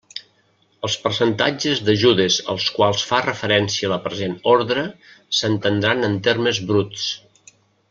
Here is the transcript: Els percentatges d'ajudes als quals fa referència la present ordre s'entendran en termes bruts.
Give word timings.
Els 0.87 0.93
percentatges 1.01 1.81
d'ajudes 1.89 2.37
als 2.53 2.65
quals 2.79 3.03
fa 3.11 3.19
referència 3.27 3.93
la 3.93 4.01
present 4.07 4.33
ordre 4.55 4.87
s'entendran 5.43 6.09
en 6.11 6.19
termes 6.31 6.65
bruts. 6.73 7.09